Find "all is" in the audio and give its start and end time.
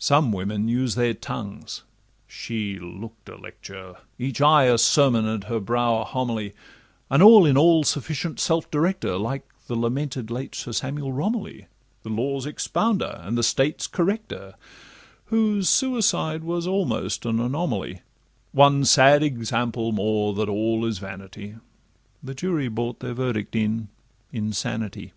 20.48-20.98